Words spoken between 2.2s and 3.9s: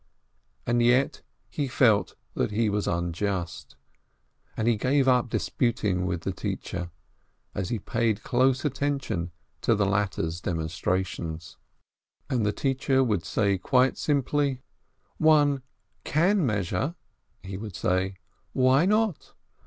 that he was unjust,